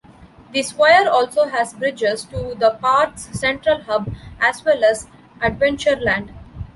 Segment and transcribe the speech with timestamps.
[0.51, 5.05] The Square also has bridges to the park's central hub, as well as
[5.43, 6.31] Adventureland.